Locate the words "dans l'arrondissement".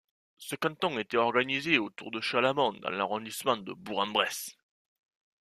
2.73-3.57